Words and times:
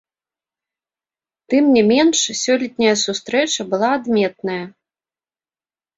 Тым 1.53 1.63
не 1.75 1.83
менш 1.91 2.19
сёлетняя 2.43 2.95
сустрэча 3.05 3.61
была 3.75 3.89
адметная. 3.99 4.61